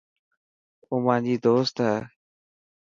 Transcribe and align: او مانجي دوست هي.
او 0.89 0.95
مانجي 1.05 1.35
دوست 1.43 1.75
هي. 1.85 1.97